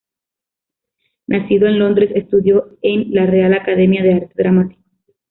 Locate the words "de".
4.01-4.15